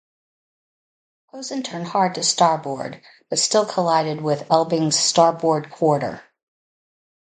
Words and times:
"Posen" 1.29 1.61
turned 1.61 1.85
hard 1.89 2.15
to 2.15 2.23
starboard, 2.23 3.03
but 3.29 3.37
still 3.37 3.67
collided 3.67 4.19
with 4.19 4.49
"Elbing"s 4.49 4.97
starboard 4.97 5.69
quarter. 5.69 6.23